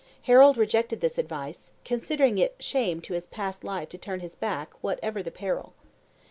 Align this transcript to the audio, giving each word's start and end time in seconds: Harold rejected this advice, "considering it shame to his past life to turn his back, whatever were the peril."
Harold 0.23 0.57
rejected 0.57 0.99
this 0.99 1.19
advice, 1.19 1.73
"considering 1.85 2.39
it 2.39 2.55
shame 2.59 3.01
to 3.01 3.13
his 3.13 3.27
past 3.27 3.63
life 3.63 3.87
to 3.87 3.99
turn 3.99 4.19
his 4.19 4.33
back, 4.33 4.73
whatever 4.81 5.19
were 5.19 5.23
the 5.23 5.29
peril." 5.29 5.75